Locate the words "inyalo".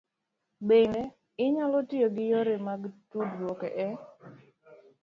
1.45-1.77